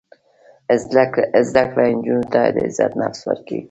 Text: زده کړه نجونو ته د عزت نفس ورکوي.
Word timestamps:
زده 1.47 1.63
کړه 1.71 1.83
نجونو 1.97 2.25
ته 2.33 2.41
د 2.55 2.57
عزت 2.67 2.91
نفس 3.01 3.19
ورکوي. 3.29 3.59